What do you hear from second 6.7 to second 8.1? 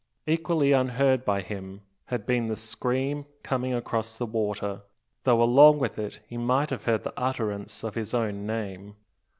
have heard the utterance of